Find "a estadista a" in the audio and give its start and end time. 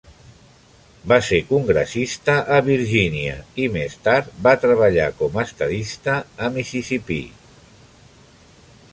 5.41-6.49